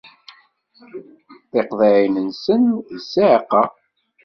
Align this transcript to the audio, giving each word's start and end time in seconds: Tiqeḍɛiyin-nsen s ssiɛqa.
Tiqeḍɛiyin-nsen 1.51 2.63
s 2.77 2.85
ssiɛqa. 3.03 3.63